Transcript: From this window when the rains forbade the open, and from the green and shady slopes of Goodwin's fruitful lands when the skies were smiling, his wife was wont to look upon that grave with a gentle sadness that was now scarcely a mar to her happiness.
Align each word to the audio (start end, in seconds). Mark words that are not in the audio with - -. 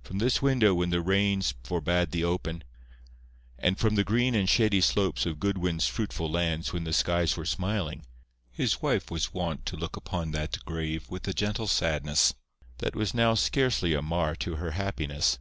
From 0.00 0.18
this 0.18 0.40
window 0.40 0.74
when 0.74 0.90
the 0.90 1.00
rains 1.00 1.54
forbade 1.64 2.12
the 2.12 2.22
open, 2.22 2.62
and 3.58 3.76
from 3.76 3.96
the 3.96 4.04
green 4.04 4.32
and 4.36 4.48
shady 4.48 4.80
slopes 4.80 5.26
of 5.26 5.40
Goodwin's 5.40 5.88
fruitful 5.88 6.30
lands 6.30 6.72
when 6.72 6.84
the 6.84 6.92
skies 6.92 7.36
were 7.36 7.44
smiling, 7.44 8.06
his 8.52 8.80
wife 8.80 9.10
was 9.10 9.34
wont 9.34 9.66
to 9.66 9.76
look 9.76 9.96
upon 9.96 10.30
that 10.30 10.64
grave 10.66 11.10
with 11.10 11.26
a 11.26 11.32
gentle 11.32 11.66
sadness 11.66 12.32
that 12.78 12.94
was 12.94 13.12
now 13.12 13.34
scarcely 13.34 13.92
a 13.92 14.02
mar 14.02 14.36
to 14.36 14.54
her 14.54 14.70
happiness. 14.70 15.40